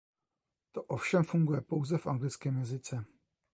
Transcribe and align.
To 0.71 0.83
ovšem 0.83 1.23
funguje 1.23 1.61
pouze 1.61 1.97
v 1.97 2.07
anglickém 2.07 2.57
jazyce. 2.57 3.05